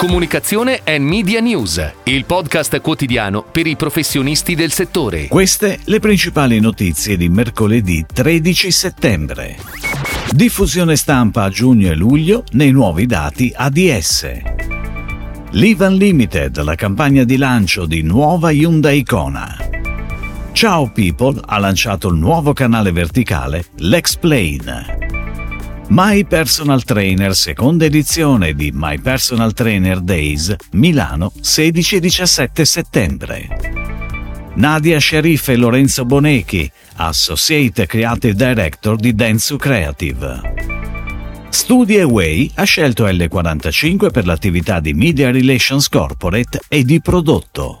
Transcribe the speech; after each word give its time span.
Comunicazione 0.00 0.80
e 0.82 0.98
Media 0.98 1.40
News, 1.40 1.92
il 2.04 2.24
podcast 2.24 2.80
quotidiano 2.80 3.42
per 3.44 3.66
i 3.66 3.76
professionisti 3.76 4.54
del 4.54 4.72
settore. 4.72 5.28
Queste 5.28 5.78
le 5.84 5.98
principali 5.98 6.58
notizie 6.58 7.18
di 7.18 7.28
mercoledì 7.28 8.06
13 8.10 8.70
settembre. 8.70 9.58
Diffusione 10.30 10.96
stampa 10.96 11.42
a 11.42 11.50
giugno 11.50 11.90
e 11.90 11.94
luglio 11.94 12.44
nei 12.52 12.70
nuovi 12.70 13.04
dati 13.04 13.52
ADS. 13.54 14.26
Live 15.50 15.84
Unlimited, 15.84 16.62
la 16.62 16.76
campagna 16.76 17.24
di 17.24 17.36
lancio 17.36 17.84
di 17.84 18.00
nuova 18.00 18.50
Hyundai 18.50 19.04
Kona. 19.04 19.54
Ciao 20.52 20.90
People 20.90 21.38
ha 21.44 21.58
lanciato 21.58 22.08
il 22.08 22.16
nuovo 22.16 22.54
canale 22.54 22.90
verticale 22.90 23.66
L'Explain. 23.76 25.09
My 25.92 26.24
Personal 26.24 26.84
Trainer, 26.84 27.34
seconda 27.34 27.84
edizione 27.84 28.54
di 28.54 28.70
My 28.72 29.00
Personal 29.00 29.52
Trainer 29.52 29.98
Days, 29.98 30.54
Milano, 30.70 31.32
16 31.40 31.96
e 31.96 32.00
17 32.00 32.64
settembre. 32.64 33.48
Nadia 34.54 35.00
Sharif 35.00 35.48
e 35.48 35.56
Lorenzo 35.56 36.04
Bonechi, 36.04 36.70
Associate 36.94 37.86
Creative 37.86 38.34
Director 38.34 38.94
di 38.94 39.16
Densu 39.16 39.56
Creative. 39.56 40.40
Studi 41.48 41.98
Away 41.98 42.52
ha 42.54 42.62
scelto 42.62 43.06
L45 43.06 44.12
per 44.12 44.26
l'attività 44.26 44.78
di 44.78 44.94
Media 44.94 45.32
Relations 45.32 45.88
Corporate 45.88 46.60
e 46.68 46.84
di 46.84 47.00
prodotto. 47.00 47.80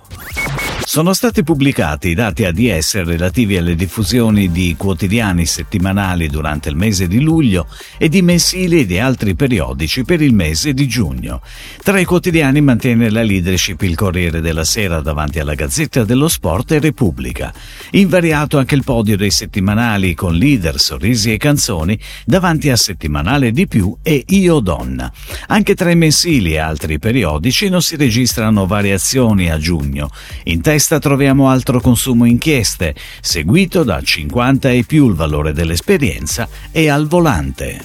Sono 0.90 1.12
stati 1.12 1.44
pubblicati 1.44 2.08
i 2.08 2.14
dati 2.14 2.44
ADS 2.44 3.04
relativi 3.04 3.56
alle 3.56 3.76
diffusioni 3.76 4.50
di 4.50 4.74
quotidiani 4.76 5.46
settimanali 5.46 6.26
durante 6.26 6.68
il 6.68 6.74
mese 6.74 7.06
di 7.06 7.20
luglio 7.20 7.68
e 7.96 8.08
di 8.08 8.22
mensili 8.22 8.84
di 8.84 8.98
altri 8.98 9.36
periodici 9.36 10.02
per 10.02 10.20
il 10.20 10.34
mese 10.34 10.74
di 10.74 10.88
giugno. 10.88 11.42
Tra 11.80 12.00
i 12.00 12.04
quotidiani 12.04 12.60
mantiene 12.60 13.08
la 13.08 13.22
leadership 13.22 13.82
il 13.82 13.94
Corriere 13.94 14.40
della 14.40 14.64
Sera 14.64 15.00
davanti 15.00 15.38
alla 15.38 15.54
Gazzetta 15.54 16.02
dello 16.02 16.26
Sport 16.26 16.72
e 16.72 16.80
Repubblica. 16.80 17.54
Invariato 17.92 18.58
anche 18.58 18.74
il 18.74 18.82
podio 18.82 19.16
dei 19.16 19.30
settimanali 19.30 20.14
con 20.14 20.34
leader, 20.34 20.80
sorrisi 20.80 21.32
e 21.32 21.36
canzoni 21.36 21.96
davanti 22.24 22.68
a 22.68 22.74
Settimanale 22.74 23.52
di 23.52 23.68
più 23.68 23.96
e 24.02 24.24
Io 24.26 24.58
Donna. 24.58 25.12
Anche 25.46 25.76
tra 25.76 25.92
i 25.92 25.96
mensili 25.96 26.54
e 26.54 26.58
altri 26.58 26.98
periodici 26.98 27.68
non 27.68 27.80
si 27.80 27.94
registrano 27.94 28.66
variazioni 28.66 29.52
a 29.52 29.56
giugno. 29.56 30.10
In 30.46 30.60
testa 30.60 30.78
testa 30.80 30.98
troviamo 30.98 31.50
altro 31.50 31.78
consumo 31.78 32.24
inchieste, 32.24 32.94
seguito 33.20 33.82
da 33.82 34.00
50 34.00 34.70
e 34.70 34.84
più 34.84 35.08
il 35.08 35.14
valore 35.14 35.52
dell'esperienza 35.52 36.48
e 36.72 36.88
al 36.88 37.06
volante. 37.06 37.84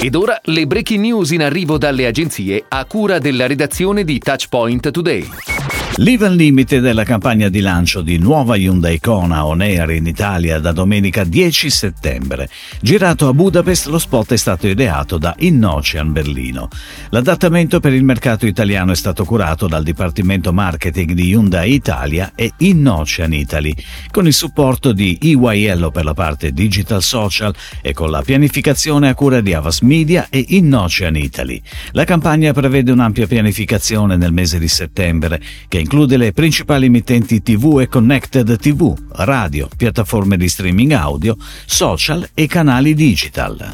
Ed 0.00 0.14
ora 0.14 0.40
le 0.44 0.64
breaking 0.68 1.00
news 1.00 1.32
in 1.32 1.42
arrivo 1.42 1.78
dalle 1.78 2.06
agenzie 2.06 2.64
a 2.68 2.84
cura 2.84 3.18
della 3.18 3.48
redazione 3.48 4.04
di 4.04 4.20
Touchpoint 4.20 4.92
Today. 4.92 5.28
Live 5.96 6.26
Unlimited 6.26 6.86
è 6.86 6.94
la 6.94 7.04
campagna 7.04 7.50
di 7.50 7.60
lancio 7.60 8.00
di 8.00 8.16
nuova 8.16 8.56
Hyundai 8.56 8.98
Kona 8.98 9.44
On 9.44 9.60
Air 9.60 9.90
in 9.90 10.06
Italia 10.06 10.58
da 10.58 10.72
domenica 10.72 11.22
10 11.22 11.68
settembre. 11.68 12.48
Girato 12.80 13.28
a 13.28 13.34
Budapest, 13.34 13.88
lo 13.88 13.98
spot 13.98 14.32
è 14.32 14.36
stato 14.38 14.66
ideato 14.66 15.18
da 15.18 15.34
Innocian 15.40 16.10
Berlino. 16.10 16.68
L'adattamento 17.10 17.78
per 17.78 17.92
il 17.92 18.04
mercato 18.04 18.46
italiano 18.46 18.92
è 18.92 18.96
stato 18.96 19.26
curato 19.26 19.68
dal 19.68 19.82
Dipartimento 19.82 20.50
Marketing 20.50 21.12
di 21.12 21.28
Hyundai 21.28 21.74
Italia 21.74 22.32
e 22.34 22.52
Innocian 22.56 23.34
Italy, 23.34 23.74
con 24.10 24.26
il 24.26 24.32
supporto 24.32 24.92
di 24.92 25.18
EYL 25.20 25.90
per 25.92 26.04
la 26.04 26.14
parte 26.14 26.52
digital 26.52 27.02
social 27.02 27.54
e 27.82 27.92
con 27.92 28.10
la 28.10 28.22
pianificazione 28.22 29.10
a 29.10 29.14
cura 29.14 29.42
di 29.42 29.52
Avas 29.52 29.82
Media 29.82 30.28
e 30.30 30.42
Innocian 30.48 31.16
Italy. 31.16 31.60
La 31.90 32.04
campagna 32.04 32.54
prevede 32.54 32.90
un'ampia 32.90 33.26
pianificazione 33.26 34.16
nel 34.16 34.32
mese 34.32 34.58
di 34.58 34.68
settembre 34.68 35.38
che 35.68 35.80
include 35.82 36.16
le 36.16 36.32
principali 36.32 36.86
emittenti 36.86 37.42
TV 37.42 37.80
e 37.80 37.88
connected 37.88 38.56
TV, 38.56 38.96
radio, 39.10 39.68
piattaforme 39.76 40.36
di 40.36 40.48
streaming 40.48 40.92
audio, 40.92 41.36
social 41.66 42.28
e 42.34 42.46
canali 42.46 42.94
digital. 42.94 43.72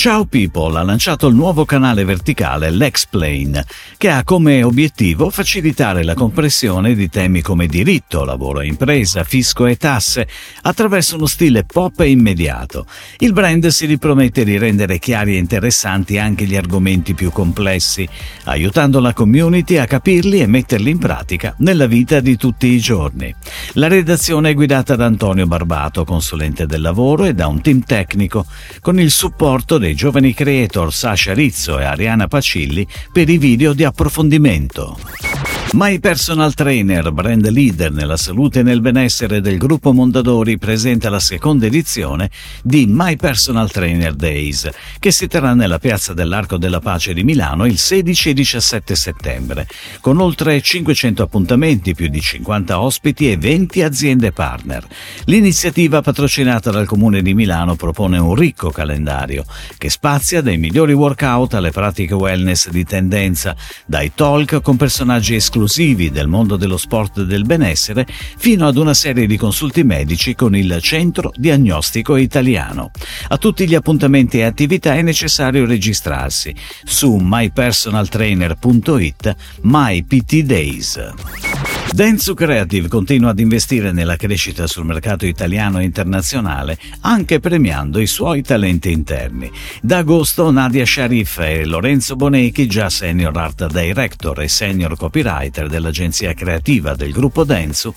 Ciao 0.00 0.24
People 0.24 0.78
ha 0.78 0.82
lanciato 0.82 1.26
il 1.26 1.34
nuovo 1.34 1.66
canale 1.66 2.04
verticale 2.04 2.70
L'Explain, 2.70 3.62
che 3.98 4.08
ha 4.08 4.24
come 4.24 4.62
obiettivo 4.62 5.28
facilitare 5.28 6.04
la 6.04 6.14
comprensione 6.14 6.94
di 6.94 7.10
temi 7.10 7.42
come 7.42 7.66
diritto, 7.66 8.24
lavoro 8.24 8.62
e 8.62 8.66
impresa, 8.66 9.24
fisco 9.24 9.66
e 9.66 9.76
tasse, 9.76 10.26
attraverso 10.62 11.16
uno 11.16 11.26
stile 11.26 11.64
pop 11.64 12.00
e 12.00 12.08
immediato. 12.08 12.86
Il 13.18 13.34
brand 13.34 13.66
si 13.66 13.84
ripromette 13.84 14.42
di 14.42 14.56
rendere 14.56 14.98
chiari 14.98 15.34
e 15.34 15.38
interessanti 15.38 16.16
anche 16.16 16.46
gli 16.46 16.56
argomenti 16.56 17.12
più 17.12 17.30
complessi, 17.30 18.08
aiutando 18.44 19.00
la 19.00 19.12
community 19.12 19.76
a 19.76 19.84
capirli 19.84 20.40
e 20.40 20.46
metterli 20.46 20.88
in 20.88 20.98
pratica 20.98 21.19
nella 21.58 21.86
vita 21.86 22.20
di 22.20 22.36
tutti 22.36 22.68
i 22.68 22.78
giorni. 22.78 23.34
La 23.74 23.88
redazione 23.88 24.50
è 24.50 24.54
guidata 24.54 24.96
da 24.96 25.06
Antonio 25.06 25.46
Barbato, 25.46 26.04
consulente 26.04 26.66
del 26.66 26.80
lavoro, 26.80 27.24
e 27.24 27.34
da 27.34 27.46
un 27.46 27.60
team 27.60 27.82
tecnico, 27.82 28.46
con 28.80 28.98
il 28.98 29.10
supporto 29.10 29.78
dei 29.78 29.94
giovani 29.94 30.34
creator 30.34 30.92
Sasha 30.92 31.34
Rizzo 31.34 31.78
e 31.78 31.84
Ariana 31.84 32.26
Pacilli 32.26 32.86
per 33.12 33.28
i 33.28 33.38
video 33.38 33.72
di 33.72 33.84
approfondimento. 33.84 35.49
My 35.72 36.00
Personal 36.00 36.52
Trainer, 36.52 37.12
brand 37.12 37.48
leader 37.48 37.92
nella 37.92 38.16
salute 38.16 38.58
e 38.58 38.62
nel 38.64 38.80
benessere 38.80 39.40
del 39.40 39.56
gruppo 39.56 39.92
Mondadori, 39.92 40.58
presenta 40.58 41.08
la 41.08 41.20
seconda 41.20 41.66
edizione 41.66 42.28
di 42.60 42.86
My 42.88 43.14
Personal 43.14 43.70
Trainer 43.70 44.14
Days, 44.14 44.68
che 44.98 45.12
si 45.12 45.28
terrà 45.28 45.54
nella 45.54 45.78
piazza 45.78 46.12
dell'Arco 46.12 46.56
della 46.56 46.80
Pace 46.80 47.14
di 47.14 47.22
Milano 47.22 47.66
il 47.66 47.78
16 47.78 48.30
e 48.30 48.34
17 48.34 48.96
settembre, 48.96 49.68
con 50.00 50.20
oltre 50.20 50.60
500 50.60 51.22
appuntamenti, 51.22 51.94
più 51.94 52.08
di 52.08 52.20
50 52.20 52.80
ospiti 52.80 53.30
e 53.30 53.36
20 53.36 53.82
aziende 53.82 54.32
partner. 54.32 54.84
L'iniziativa 55.26 56.02
patrocinata 56.02 56.72
dal 56.72 56.86
Comune 56.86 57.22
di 57.22 57.32
Milano 57.32 57.76
propone 57.76 58.18
un 58.18 58.34
ricco 58.34 58.70
calendario 58.70 59.44
che 59.78 59.88
spazia 59.88 60.42
dai 60.42 60.58
migliori 60.58 60.94
workout 60.94 61.54
alle 61.54 61.70
pratiche 61.70 62.14
wellness 62.14 62.70
di 62.70 62.84
tendenza, 62.84 63.54
dai 63.86 64.10
talk 64.16 64.60
con 64.62 64.76
personaggi 64.76 65.36
esclusivi 65.36 65.49
esclusivi 65.50 66.10
del 66.10 66.28
mondo 66.28 66.56
dello 66.56 66.76
sport 66.76 67.18
e 67.18 67.24
del 67.24 67.44
benessere 67.44 68.06
fino 68.08 68.68
ad 68.68 68.76
una 68.76 68.94
serie 68.94 69.26
di 69.26 69.36
consulti 69.36 69.82
medici 69.82 70.36
con 70.36 70.54
il 70.54 70.78
Centro 70.80 71.32
Diagnostico 71.34 72.14
Italiano. 72.14 72.92
A 73.28 73.36
tutti 73.36 73.66
gli 73.66 73.74
appuntamenti 73.74 74.38
e 74.38 74.44
attività 74.44 74.94
è 74.94 75.02
necessario 75.02 75.66
registrarsi 75.66 76.54
su 76.84 77.18
mypersonaltrainer.it 77.20 79.34
MyPTDays. 79.62 81.59
Dentsu 81.92 82.34
Creative 82.34 82.86
continua 82.86 83.30
ad 83.30 83.40
investire 83.40 83.90
nella 83.90 84.14
crescita 84.14 84.68
sul 84.68 84.86
mercato 84.86 85.26
italiano 85.26 85.80
e 85.80 85.84
internazionale, 85.84 86.78
anche 87.00 87.40
premiando 87.40 87.98
i 87.98 88.06
suoi 88.06 88.42
talenti 88.42 88.92
interni. 88.92 89.50
Da 89.82 89.98
agosto 89.98 90.50
Nadia 90.52 90.86
Sharif 90.86 91.38
e 91.40 91.66
Lorenzo 91.66 92.14
Bonechi, 92.14 92.68
già 92.68 92.88
senior 92.88 93.36
art 93.36 93.66
director 93.66 94.40
e 94.40 94.48
senior 94.48 94.96
copywriter 94.96 95.68
dell'agenzia 95.68 96.32
creativa 96.32 96.94
del 96.94 97.10
gruppo 97.10 97.42
Dentsu, 97.42 97.92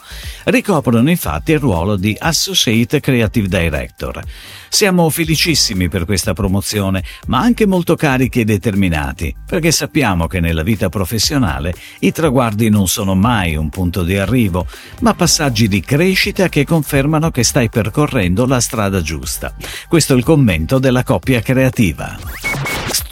ricoprono 0.46 1.10
infatti 1.10 1.52
il 1.52 1.60
ruolo 1.60 1.96
di 1.96 2.16
associate 2.18 3.00
creative 3.00 3.48
director. 3.48 4.22
Siamo 4.68 5.08
felicissimi 5.12 5.88
per 5.88 6.06
questa 6.06 6.34
promozione, 6.34 7.04
ma 7.28 7.40
anche 7.40 7.68
molto 7.68 7.96
carichi 7.96 8.42
e 8.42 8.46
determinati, 8.46 9.34
perché 9.46 9.72
sappiamo 9.72 10.26
che 10.26 10.40
nella 10.40 10.64
vita 10.64 10.90
professionale 10.90 11.76
i 12.00 12.12
traguardi 12.12 12.70
non 12.70 12.88
sono 12.88 13.14
mai 13.14 13.56
un 13.56 13.70
punto 13.70 13.82
di 13.90 14.18
arrivo, 14.18 14.66
ma 15.02 15.14
passaggi 15.14 15.68
di 15.68 15.82
crescita 15.82 16.50
che 16.50 16.66
confermano 16.66 17.32
che 17.32 17.44
stai 17.44 17.70
percorrendo 17.70 18.46
la 18.46 18.60
strada 18.60 19.02
giusta. 19.02 19.54
Questo 19.88 20.14
è 20.14 20.18
il 20.18 20.24
commento 20.24 20.80
della 20.80 21.04
coppia 21.04 21.42
creativa. 21.42 22.43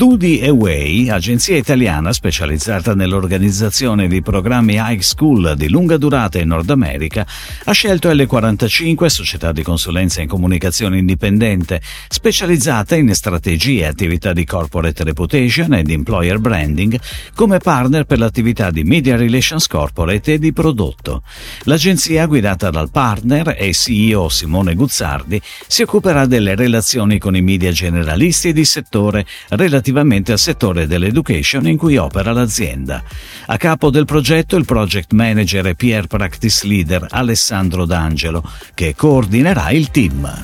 Studi 0.02 0.44
Away, 0.44 1.10
agenzia 1.10 1.56
italiana 1.56 2.12
specializzata 2.12 2.96
nell'organizzazione 2.96 4.08
di 4.08 4.24
programmi 4.24 4.78
high 4.78 5.02
school 5.02 5.54
di 5.56 5.70
lunga 5.70 5.98
durata 5.98 6.40
in 6.40 6.48
Nord 6.48 6.72
America, 6.72 7.24
ha 7.66 7.72
scelto 7.72 8.10
L45, 8.10 9.06
società 9.06 9.52
di 9.52 9.62
consulenza 9.62 10.20
in 10.20 10.28
comunicazione 10.28 10.98
indipendente, 10.98 11.84
specializzata 12.08 12.96
in 12.96 13.14
strategie 13.14 13.82
e 13.82 13.86
attività 13.86 14.34
di 14.34 14.44
corporate 14.44 15.04
reputation 15.04 15.76
ed 15.76 15.92
employer 15.92 16.40
branding, 16.40 17.00
come 17.36 17.60
partner 17.60 18.06
per 18.06 18.18
l'attività 18.18 18.72
di 18.72 18.84
media 18.84 19.16
relations 19.16 19.68
corporate 19.68 20.34
e 20.34 20.40
di 20.40 20.52
prodotto. 20.52 21.22
L'agenzia, 21.66 22.26
guidata 22.26 22.72
dal 22.72 22.90
partner 22.90 23.56
e 23.56 23.72
CEO 23.72 24.30
Simone 24.30 24.74
Guzzardi, 24.74 25.40
si 25.68 25.84
occuperà 25.84 26.26
delle 26.26 26.56
relazioni 26.56 27.20
con 27.20 27.36
i 27.36 27.42
media 27.44 27.72
generalisti 27.72 28.48
e 28.48 28.54
di 28.54 28.66
settore 28.66 29.28
relativamente 29.50 29.90
relativamente 29.92 30.32
al 30.32 30.40
settore 30.40 30.88
dell'education 30.88 31.68
in 31.68 31.78
cui 31.78 31.98
opera 31.98 32.32
l'azienda. 32.32 33.04
A 33.48 33.58
capo 33.58 33.90
del 33.90 34.06
progetto 34.06 34.56
il 34.56 34.66
project 34.66 35.12
manager 35.14 35.68
e 35.68 35.76
PR 35.76 36.08
practice 36.08 36.66
leader 36.66 37.06
Alessandro 37.10 37.86
D'Angelo, 37.86 38.44
che 38.74 38.96
coordinerà 38.96 39.70
il 39.72 39.92
team. 39.92 40.44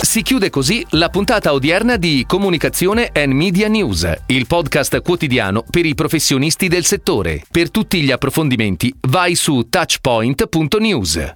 Si 0.00 0.22
chiude 0.22 0.50
così 0.50 0.84
la 0.90 1.08
puntata 1.10 1.52
odierna 1.52 1.96
di 1.96 2.24
Comunicazione 2.26 3.10
and 3.12 3.32
Media 3.32 3.68
News, 3.68 4.10
il 4.26 4.46
podcast 4.46 5.00
quotidiano 5.00 5.64
per 5.68 5.86
i 5.86 5.94
professionisti 5.94 6.68
del 6.68 6.84
settore. 6.84 7.42
Per 7.50 7.70
tutti 7.70 8.00
gli 8.02 8.10
approfondimenti 8.10 8.92
vai 9.08 9.34
su 9.34 9.66
touchpoint.news. 9.68 11.34